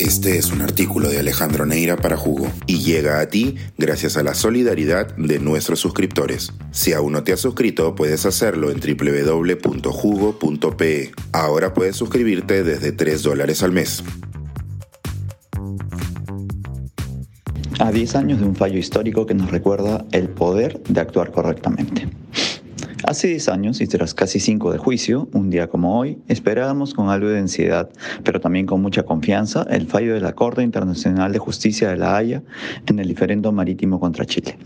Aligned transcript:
Este 0.00 0.38
es 0.38 0.50
un 0.50 0.62
artículo 0.62 1.10
de 1.10 1.18
Alejandro 1.18 1.66
Neira 1.66 1.98
para 1.98 2.16
Jugo 2.16 2.50
y 2.66 2.78
llega 2.78 3.20
a 3.20 3.26
ti 3.28 3.56
gracias 3.76 4.16
a 4.16 4.22
la 4.22 4.32
solidaridad 4.34 5.14
de 5.16 5.38
nuestros 5.38 5.78
suscriptores. 5.78 6.54
Si 6.70 6.94
aún 6.94 7.12
no 7.12 7.22
te 7.22 7.34
has 7.34 7.40
suscrito, 7.40 7.94
puedes 7.94 8.24
hacerlo 8.24 8.70
en 8.70 8.80
www.jugo.pe. 8.80 9.82
Ahora 11.32 11.74
puedes 11.74 11.96
suscribirte 11.96 12.64
desde 12.64 12.92
3 12.92 13.22
dólares 13.22 13.62
al 13.62 13.72
mes. 13.72 14.02
A 17.78 17.92
10 17.92 18.14
años 18.14 18.40
de 18.40 18.46
un 18.46 18.56
fallo 18.56 18.78
histórico 18.78 19.26
que 19.26 19.34
nos 19.34 19.50
recuerda 19.50 20.06
el 20.12 20.30
poder 20.30 20.82
de 20.84 21.00
actuar 21.00 21.30
correctamente. 21.30 22.08
Hace 23.10 23.26
10 23.26 23.48
años 23.48 23.80
y 23.80 23.88
tras 23.88 24.14
casi 24.14 24.38
5 24.38 24.70
de 24.70 24.78
juicio, 24.78 25.28
un 25.32 25.50
día 25.50 25.66
como 25.66 25.98
hoy, 25.98 26.18
esperábamos 26.28 26.94
con 26.94 27.08
algo 27.08 27.26
de 27.26 27.40
ansiedad, 27.40 27.90
pero 28.22 28.40
también 28.40 28.66
con 28.66 28.80
mucha 28.80 29.02
confianza, 29.02 29.66
el 29.68 29.88
fallo 29.88 30.14
de 30.14 30.20
la 30.20 30.34
Corte 30.36 30.62
Internacional 30.62 31.32
de 31.32 31.40
Justicia 31.40 31.88
de 31.88 31.96
La 31.96 32.16
Haya 32.16 32.44
en 32.86 33.00
el 33.00 33.08
diferendo 33.08 33.50
marítimo 33.50 33.98
contra 33.98 34.26
Chile. 34.26 34.56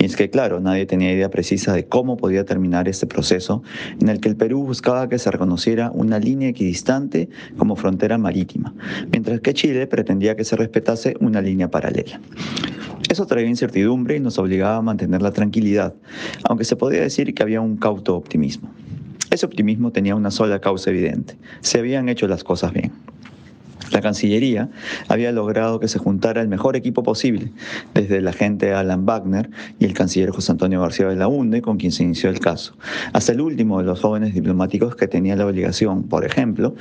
Y 0.00 0.06
es 0.06 0.16
que, 0.16 0.30
claro, 0.30 0.60
nadie 0.60 0.86
tenía 0.86 1.12
idea 1.12 1.28
precisa 1.28 1.74
de 1.74 1.84
cómo 1.84 2.16
podía 2.16 2.46
terminar 2.46 2.88
este 2.88 3.06
proceso 3.06 3.62
en 4.00 4.08
el 4.08 4.18
que 4.18 4.30
el 4.30 4.36
Perú 4.36 4.64
buscaba 4.64 5.06
que 5.10 5.18
se 5.18 5.30
reconociera 5.30 5.90
una 5.90 6.18
línea 6.18 6.48
equidistante 6.48 7.28
como 7.58 7.76
frontera 7.76 8.16
marítima, 8.16 8.72
mientras 9.12 9.40
que 9.40 9.52
Chile 9.52 9.86
pretendía 9.86 10.36
que 10.36 10.44
se 10.44 10.56
respetase 10.56 11.16
una 11.20 11.42
línea 11.42 11.70
paralela. 11.70 12.18
Eso 13.08 13.26
traía 13.26 13.48
incertidumbre 13.48 14.16
y 14.16 14.20
nos 14.20 14.38
obligaba 14.38 14.76
a 14.76 14.82
mantener 14.82 15.22
la 15.22 15.32
tranquilidad, 15.32 15.94
aunque 16.48 16.64
se 16.64 16.76
podía 16.76 17.00
decir 17.00 17.34
que 17.34 17.42
había 17.42 17.60
un 17.60 17.76
cauto 17.76 18.16
optimismo. 18.16 18.70
Ese 19.30 19.46
optimismo 19.46 19.90
tenía 19.90 20.14
una 20.14 20.30
sola 20.30 20.60
causa 20.60 20.90
evidente, 20.90 21.36
se 21.60 21.78
habían 21.78 22.08
hecho 22.08 22.26
las 22.28 22.44
cosas 22.44 22.72
bien. 22.72 22.92
La 23.90 24.00
Cancillería 24.00 24.68
había 25.08 25.32
logrado 25.32 25.80
que 25.80 25.88
se 25.88 25.98
juntara 25.98 26.40
el 26.40 26.48
mejor 26.48 26.76
equipo 26.76 27.02
posible, 27.02 27.52
desde 27.94 28.18
el 28.18 28.28
agente 28.28 28.72
Alan 28.72 29.06
Wagner 29.06 29.50
y 29.78 29.84
el 29.84 29.94
canciller 29.94 30.30
José 30.30 30.52
Antonio 30.52 30.80
García 30.80 31.06
de 31.06 31.16
la 31.16 31.28
UNDE, 31.28 31.62
con 31.62 31.76
quien 31.76 31.92
se 31.92 32.02
inició 32.02 32.30
el 32.30 32.40
caso, 32.40 32.76
hasta 33.12 33.32
el 33.32 33.40
último 33.40 33.78
de 33.78 33.84
los 33.84 34.00
jóvenes 34.00 34.34
diplomáticos 34.34 34.96
que 34.96 35.06
tenía 35.06 35.36
la 35.36 35.46
obligación, 35.46 36.04
por 36.04 36.24
ejemplo, 36.24 36.74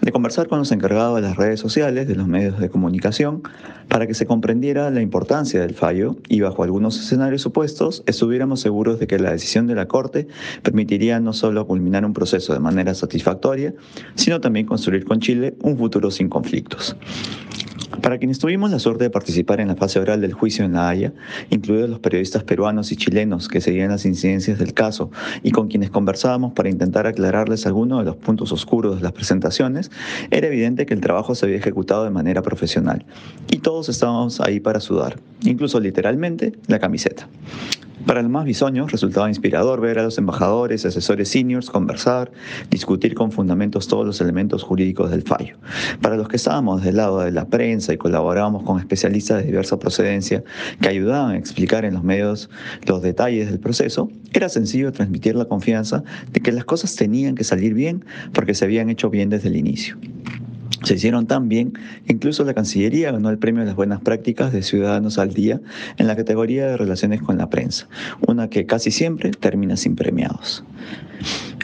de 0.00 0.12
conversar 0.12 0.48
con 0.48 0.58
los 0.58 0.72
encargados 0.72 1.16
de 1.16 1.22
las 1.22 1.36
redes 1.36 1.60
sociales, 1.60 2.06
de 2.08 2.14
los 2.14 2.26
medios 2.26 2.58
de 2.58 2.68
comunicación, 2.68 3.42
para 3.88 4.06
que 4.06 4.14
se 4.14 4.24
comprendiera 4.24 4.88
la 4.90 5.02
importancia 5.02 5.60
del 5.60 5.74
fallo 5.74 6.16
y 6.28 6.40
bajo 6.40 6.62
algunos 6.62 6.98
escenarios 6.98 7.42
supuestos 7.42 8.04
estuviéramos 8.06 8.60
seguros 8.60 9.00
de 9.00 9.06
que 9.06 9.18
la 9.18 9.32
decisión 9.32 9.66
de 9.66 9.74
la 9.74 9.86
Corte 9.86 10.28
permitiría 10.62 11.18
no 11.18 11.32
solo 11.32 11.66
culminar 11.66 12.04
un 12.04 12.12
proceso 12.12 12.52
de 12.52 12.60
manera 12.60 12.94
satisfactoria, 12.94 13.74
sino 14.14 14.40
también 14.40 14.66
construir 14.66 15.04
con 15.04 15.20
Chile 15.20 15.56
un 15.62 15.76
futuro 15.76 16.10
sin 16.10 16.28
conflictos. 16.40 16.96
Para 18.00 18.16
quienes 18.16 18.38
tuvimos 18.38 18.70
la 18.70 18.78
suerte 18.78 19.04
de 19.04 19.10
participar 19.10 19.60
en 19.60 19.68
la 19.68 19.76
fase 19.76 19.98
oral 19.98 20.22
del 20.22 20.32
juicio 20.32 20.64
en 20.64 20.72
La 20.72 20.88
Haya, 20.88 21.12
incluidos 21.50 21.90
los 21.90 21.98
periodistas 21.98 22.44
peruanos 22.44 22.92
y 22.92 22.96
chilenos 22.96 23.46
que 23.46 23.60
seguían 23.60 23.90
las 23.90 24.06
incidencias 24.06 24.58
del 24.58 24.72
caso 24.72 25.10
y 25.42 25.50
con 25.50 25.68
quienes 25.68 25.90
conversábamos 25.90 26.54
para 26.54 26.70
intentar 26.70 27.06
aclararles 27.06 27.66
algunos 27.66 27.98
de 27.98 28.06
los 28.06 28.16
puntos 28.16 28.52
oscuros 28.52 28.96
de 28.96 29.02
las 29.02 29.12
presentaciones, 29.12 29.90
era 30.30 30.46
evidente 30.46 30.86
que 30.86 30.94
el 30.94 31.02
trabajo 31.02 31.34
se 31.34 31.44
había 31.44 31.58
ejecutado 31.58 32.04
de 32.04 32.10
manera 32.10 32.40
profesional 32.40 33.04
y 33.50 33.58
todos 33.58 33.90
estábamos 33.90 34.40
ahí 34.40 34.60
para 34.60 34.80
sudar, 34.80 35.18
incluso 35.42 35.78
literalmente 35.78 36.52
la 36.68 36.78
camiseta. 36.78 37.28
Para 38.06 38.22
los 38.22 38.30
más 38.30 38.44
bisoños 38.44 38.90
resultaba 38.90 39.28
inspirador 39.28 39.80
ver 39.80 39.98
a 39.98 40.02
los 40.02 40.16
embajadores 40.16 40.86
asesores 40.86 41.28
seniors 41.28 41.70
conversar, 41.70 42.32
discutir 42.70 43.14
con 43.14 43.30
fundamentos 43.30 43.88
todos 43.88 44.06
los 44.06 44.20
elementos 44.20 44.62
jurídicos 44.62 45.10
del 45.10 45.22
fallo. 45.22 45.56
Para 46.00 46.16
los 46.16 46.28
que 46.28 46.36
estábamos 46.36 46.82
del 46.82 46.96
lado 46.96 47.20
de 47.20 47.30
la 47.30 47.46
prensa 47.46 47.92
y 47.92 47.98
colaborábamos 47.98 48.62
con 48.62 48.78
especialistas 48.78 49.38
de 49.38 49.46
diversa 49.46 49.78
procedencia 49.78 50.42
que 50.80 50.88
ayudaban 50.88 51.32
a 51.32 51.38
explicar 51.38 51.84
en 51.84 51.94
los 51.94 52.02
medios 52.02 52.48
los 52.86 53.02
detalles 53.02 53.50
del 53.50 53.60
proceso, 53.60 54.08
era 54.32 54.48
sencillo 54.48 54.92
transmitir 54.92 55.36
la 55.36 55.44
confianza 55.44 56.02
de 56.32 56.40
que 56.40 56.52
las 56.52 56.64
cosas 56.64 56.96
tenían 56.96 57.34
que 57.34 57.44
salir 57.44 57.74
bien 57.74 58.04
porque 58.32 58.54
se 58.54 58.64
habían 58.64 58.88
hecho 58.88 59.10
bien 59.10 59.28
desde 59.28 59.48
el 59.48 59.56
inicio. 59.56 59.98
Se 60.82 60.94
hicieron 60.94 61.26
tan 61.26 61.48
bien, 61.48 61.74
incluso 62.06 62.44
la 62.44 62.54
Cancillería 62.54 63.12
ganó 63.12 63.28
el 63.30 63.38
premio 63.38 63.60
de 63.60 63.66
las 63.66 63.76
buenas 63.76 64.00
prácticas 64.00 64.52
de 64.52 64.62
Ciudadanos 64.62 65.18
al 65.18 65.34
Día 65.34 65.60
en 65.98 66.06
la 66.06 66.16
categoría 66.16 66.66
de 66.66 66.76
relaciones 66.76 67.22
con 67.22 67.36
la 67.38 67.50
prensa, 67.50 67.88
una 68.26 68.48
que 68.48 68.66
casi 68.66 68.90
siempre 68.90 69.30
termina 69.30 69.76
sin 69.76 69.96
premiados. 69.96 70.64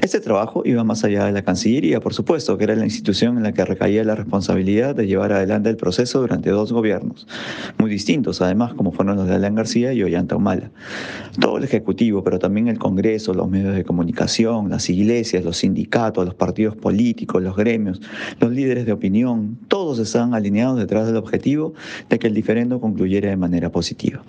Este 0.02 0.20
trabajo 0.20 0.62
iba 0.64 0.84
más 0.84 1.04
allá 1.04 1.24
de 1.24 1.32
la 1.32 1.42
Cancillería, 1.42 2.00
por 2.00 2.12
supuesto, 2.12 2.58
que 2.58 2.64
era 2.64 2.76
la 2.76 2.84
institución 2.84 3.38
en 3.38 3.42
la 3.42 3.52
que 3.52 3.64
recaía 3.64 4.04
la 4.04 4.14
responsabilidad 4.14 4.94
de 4.94 5.06
llevar 5.06 5.32
adelante 5.32 5.70
el 5.70 5.76
proceso 5.76 6.20
durante 6.20 6.50
dos 6.50 6.72
gobiernos, 6.72 7.26
muy 7.78 7.90
distintos 7.90 8.42
además, 8.42 8.74
como 8.74 8.92
fueron 8.92 9.16
los 9.16 9.26
de 9.26 9.34
Alan 9.34 9.54
García 9.54 9.92
y 9.94 10.02
Ollanta 10.02 10.36
Humala. 10.36 10.70
Todo 11.40 11.58
el 11.58 11.64
Ejecutivo, 11.64 12.22
pero 12.22 12.38
también 12.38 12.68
el 12.68 12.78
Congreso, 12.78 13.32
los 13.32 13.48
medios 13.48 13.74
de 13.74 13.84
comunicación, 13.84 14.68
las 14.68 14.88
iglesias, 14.90 15.44
los 15.44 15.56
sindicatos, 15.56 16.26
los 16.26 16.34
partidos 16.34 16.76
políticos, 16.76 17.42
los 17.42 17.56
gremios, 17.56 18.00
los 18.38 18.52
líderes 18.52 18.86
de 18.86 18.92
opinión, 18.92 19.58
todos 19.68 19.98
estaban 19.98 20.34
alineados 20.34 20.78
detrás 20.78 21.06
del 21.06 21.16
objetivo 21.16 21.72
de 22.10 22.18
que 22.18 22.26
el 22.26 22.34
diferendo 22.34 22.80
concluyera 22.80 23.30
de 23.30 23.36
manera 23.36 23.70
positiva. 23.70 24.22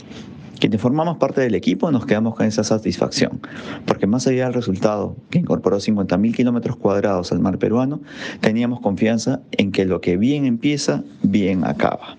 Quienes 0.60 0.82
formamos 0.82 1.18
parte 1.18 1.42
del 1.42 1.54
equipo 1.54 1.92
nos 1.92 2.06
quedamos 2.06 2.36
con 2.36 2.46
esa 2.46 2.64
satisfacción, 2.64 3.40
porque 3.86 4.08
más 4.08 4.26
allá 4.26 4.46
del 4.46 4.54
resultado, 4.54 5.16
que 5.30 5.40
incorporó 5.40 5.78
50.000 5.78 6.36
kilómetros 6.36 6.78
cuadrados 6.78 7.32
al 7.32 7.40
mar 7.40 7.60
peruano, 7.60 8.02
teníamos 8.42 8.80
confianza 8.80 9.42
en 9.52 9.72
que 9.72 9.86
lo 9.86 10.02
que 10.02 10.18
bien 10.18 10.46
empieza, 10.46 11.04
bien 11.22 11.64
acaba. 11.64 12.18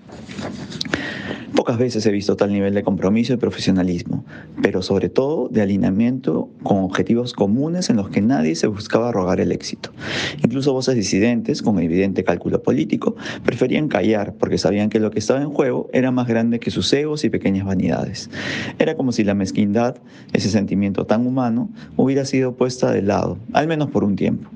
Pocas 1.55 1.77
veces 1.77 2.05
he 2.05 2.11
visto 2.11 2.35
tal 2.35 2.51
nivel 2.51 2.73
de 2.73 2.83
compromiso 2.83 3.33
y 3.33 3.37
profesionalismo, 3.37 4.23
pero 4.61 4.81
sobre 4.81 5.09
todo 5.09 5.49
de 5.49 5.61
alineamiento 5.61 6.49
con 6.63 6.79
objetivos 6.79 7.33
comunes 7.33 7.89
en 7.89 7.97
los 7.97 8.09
que 8.09 8.21
nadie 8.21 8.55
se 8.55 8.67
buscaba 8.67 9.11
rogar 9.11 9.39
el 9.39 9.51
éxito. 9.51 9.91
Incluso 10.43 10.73
voces 10.73 10.95
disidentes, 10.95 11.61
con 11.61 11.79
evidente 11.79 12.23
cálculo 12.23 12.61
político, 12.63 13.15
preferían 13.43 13.87
callar 13.87 14.33
porque 14.39 14.57
sabían 14.57 14.89
que 14.89 14.99
lo 14.99 15.11
que 15.11 15.19
estaba 15.19 15.41
en 15.41 15.49
juego 15.49 15.89
era 15.93 16.11
más 16.11 16.27
grande 16.27 16.59
que 16.59 16.71
sus 16.71 16.91
egos 16.93 17.23
y 17.23 17.29
pequeñas 17.29 17.65
vanidades. 17.65 18.29
Era 18.79 18.95
como 18.95 19.11
si 19.11 19.23
la 19.23 19.33
mezquindad, 19.33 19.97
ese 20.33 20.49
sentimiento 20.49 21.05
tan 21.05 21.25
humano, 21.25 21.69
hubiera 21.97 22.25
sido 22.25 22.55
puesta 22.55 22.91
de 22.91 23.01
lado, 23.01 23.37
al 23.53 23.67
menos 23.67 23.89
por 23.89 24.03
un 24.03 24.15
tiempo. 24.15 24.49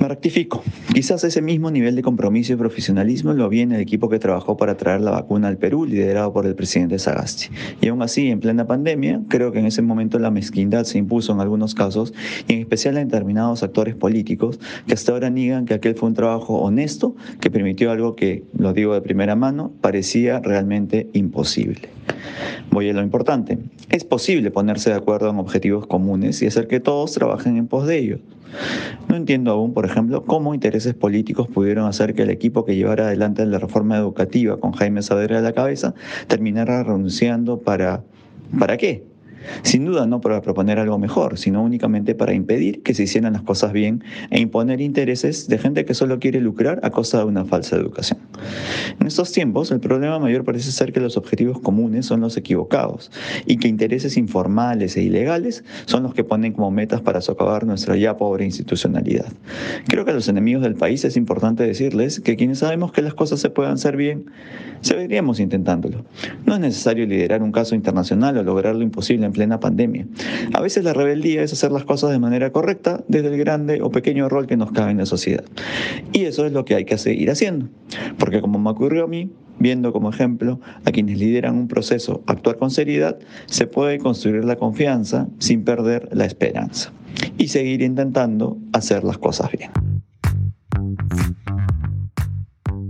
Me 0.00 0.06
rectifico. 0.06 0.62
Quizás 0.94 1.24
ese 1.24 1.42
mismo 1.42 1.72
nivel 1.72 1.96
de 1.96 2.02
compromiso 2.02 2.52
y 2.52 2.56
profesionalismo 2.56 3.32
lo 3.32 3.48
vi 3.48 3.62
en 3.62 3.72
el 3.72 3.80
equipo 3.80 4.08
que 4.08 4.20
trabajó 4.20 4.56
para 4.56 4.76
traer 4.76 5.00
la 5.00 5.10
vacuna 5.10 5.48
al 5.48 5.58
Perú, 5.58 5.86
liderado 5.86 6.32
por 6.32 6.46
el 6.46 6.54
presidente 6.54 7.00
Sagasti. 7.00 7.48
Y 7.80 7.88
aún 7.88 8.00
así, 8.02 8.28
en 8.28 8.38
plena 8.38 8.64
pandemia, 8.66 9.20
creo 9.28 9.50
que 9.50 9.58
en 9.58 9.66
ese 9.66 9.82
momento 9.82 10.20
la 10.20 10.30
mezquindad 10.30 10.84
se 10.84 10.98
impuso 10.98 11.32
en 11.32 11.40
algunos 11.40 11.74
casos, 11.74 12.14
y 12.46 12.52
en 12.54 12.60
especial 12.60 12.96
en 12.96 13.08
determinados 13.08 13.64
actores 13.64 13.96
políticos 13.96 14.60
que 14.86 14.94
hasta 14.94 15.10
ahora 15.10 15.30
niegan 15.30 15.66
que 15.66 15.74
aquel 15.74 15.96
fue 15.96 16.08
un 16.08 16.14
trabajo 16.14 16.58
honesto 16.58 17.16
que 17.40 17.50
permitió 17.50 17.90
algo 17.90 18.14
que, 18.14 18.44
lo 18.56 18.72
digo 18.72 18.94
de 18.94 19.00
primera 19.00 19.34
mano, 19.34 19.72
parecía 19.80 20.38
realmente 20.38 21.08
imposible. 21.12 21.88
Voy 22.70 22.88
a 22.88 22.92
lo 22.92 23.02
importante. 23.02 23.58
Es 23.90 24.04
posible 24.04 24.50
ponerse 24.50 24.90
de 24.90 24.96
acuerdo 24.96 25.30
en 25.30 25.38
objetivos 25.38 25.86
comunes 25.86 26.40
y 26.42 26.46
hacer 26.46 26.68
que 26.68 26.78
todos 26.78 27.12
trabajen 27.12 27.56
en 27.56 27.66
pos 27.66 27.86
de 27.86 27.98
ellos. 27.98 28.20
No 29.08 29.16
entiendo 29.16 29.50
aún, 29.50 29.72
por 29.72 29.84
ejemplo, 29.84 30.24
cómo 30.24 30.54
intereses 30.54 30.94
políticos 30.94 31.48
pudieron 31.48 31.86
hacer 31.86 32.14
que 32.14 32.22
el 32.22 32.30
equipo 32.30 32.64
que 32.64 32.76
llevara 32.76 33.06
adelante 33.06 33.44
la 33.46 33.58
reforma 33.58 33.96
educativa 33.96 34.58
con 34.58 34.72
Jaime 34.72 35.02
Saavedra 35.02 35.38
a 35.38 35.42
la 35.42 35.52
cabeza 35.52 35.94
terminara 36.26 36.82
renunciando 36.82 37.58
para... 37.58 38.02
¿Para 38.58 38.76
qué? 38.78 39.04
Sin 39.62 39.84
duda 39.84 40.06
no 40.06 40.20
para 40.20 40.40
proponer 40.42 40.78
algo 40.78 40.98
mejor, 40.98 41.38
sino 41.38 41.62
únicamente 41.62 42.14
para 42.14 42.34
impedir 42.34 42.82
que 42.82 42.94
se 42.94 43.04
hicieran 43.04 43.32
las 43.32 43.42
cosas 43.42 43.72
bien 43.72 44.02
e 44.30 44.40
imponer 44.40 44.80
intereses 44.80 45.48
de 45.48 45.58
gente 45.58 45.84
que 45.84 45.94
solo 45.94 46.18
quiere 46.18 46.40
lucrar 46.40 46.80
a 46.82 46.90
costa 46.90 47.18
de 47.18 47.24
una 47.24 47.44
falsa 47.44 47.76
educación. 47.76 48.18
En 49.00 49.06
estos 49.06 49.32
tiempos, 49.32 49.70
el 49.70 49.80
problema 49.80 50.18
mayor 50.18 50.44
parece 50.44 50.72
ser 50.72 50.92
que 50.92 51.00
los 51.00 51.16
objetivos 51.16 51.60
comunes 51.60 52.06
son 52.06 52.20
los 52.20 52.36
equivocados 52.36 53.10
y 53.46 53.58
que 53.58 53.68
intereses 53.68 54.16
informales 54.16 54.96
e 54.96 55.02
ilegales 55.02 55.64
son 55.86 56.02
los 56.02 56.14
que 56.14 56.24
ponen 56.24 56.52
como 56.52 56.70
metas 56.70 57.00
para 57.00 57.20
socavar 57.20 57.64
nuestra 57.64 57.96
ya 57.96 58.16
pobre 58.16 58.44
institucionalidad. 58.44 59.32
Creo 59.86 60.04
que 60.04 60.10
a 60.10 60.14
los 60.14 60.28
enemigos 60.28 60.62
del 60.62 60.74
país 60.74 61.04
es 61.04 61.16
importante 61.16 61.64
decirles 61.64 62.20
que 62.20 62.36
quienes 62.36 62.58
sabemos 62.58 62.92
que 62.92 63.02
las 63.02 63.14
cosas 63.14 63.40
se 63.40 63.50
pueden 63.50 63.72
hacer 63.72 63.96
bien, 63.96 64.26
seguiríamos 64.80 65.40
intentándolo. 65.40 66.04
No 66.46 66.54
es 66.54 66.60
necesario 66.60 67.06
liderar 67.06 67.42
un 67.42 67.52
caso 67.52 67.74
internacional 67.74 68.36
o 68.38 68.42
lograr 68.42 68.74
lo 68.74 68.82
imposible 68.82 69.27
en 69.28 69.32
plena 69.32 69.60
pandemia. 69.60 70.06
A 70.52 70.60
veces 70.60 70.84
la 70.84 70.92
rebeldía 70.92 71.42
es 71.42 71.52
hacer 71.52 71.70
las 71.70 71.84
cosas 71.84 72.10
de 72.10 72.18
manera 72.18 72.50
correcta 72.50 73.04
desde 73.08 73.28
el 73.28 73.38
grande 73.38 73.80
o 73.82 73.90
pequeño 73.90 74.28
rol 74.28 74.46
que 74.46 74.56
nos 74.56 74.72
cabe 74.72 74.90
en 74.90 74.98
la 74.98 75.06
sociedad. 75.06 75.44
Y 76.12 76.24
eso 76.24 76.44
es 76.44 76.52
lo 76.52 76.64
que 76.64 76.74
hay 76.74 76.84
que 76.84 76.98
seguir 76.98 77.30
haciendo. 77.30 77.68
Porque 78.18 78.40
como 78.40 78.58
me 78.58 78.70
ocurrió 78.70 79.04
a 79.04 79.06
mí, 79.06 79.30
viendo 79.58 79.92
como 79.92 80.10
ejemplo 80.10 80.60
a 80.84 80.90
quienes 80.90 81.18
lideran 81.18 81.56
un 81.56 81.68
proceso 81.68 82.22
actuar 82.26 82.58
con 82.58 82.70
seriedad, 82.70 83.18
se 83.46 83.66
puede 83.66 83.98
construir 83.98 84.44
la 84.44 84.56
confianza 84.56 85.28
sin 85.38 85.64
perder 85.64 86.08
la 86.12 86.24
esperanza 86.24 86.92
y 87.36 87.48
seguir 87.48 87.82
intentando 87.82 88.58
hacer 88.72 89.04
las 89.04 89.18
cosas 89.18 89.50
bien. 89.52 89.70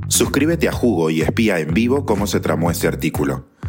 Suscríbete 0.09 0.69
a 0.69 0.73
Jugo 0.73 1.11
y 1.11 1.21
espía 1.21 1.61
en 1.61 1.75
vivo 1.75 2.05
cómo 2.05 2.27
se 2.27 2.41
tramó 2.41 2.71
este 2.71 2.89
artículo. 2.89 3.47